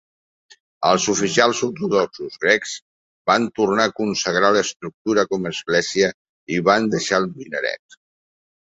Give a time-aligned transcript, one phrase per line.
[0.91, 2.73] Els oficials ortodoxos grecs
[3.33, 8.03] van tornar a consagrar l'estructura com a església i hi van deixar el minaret.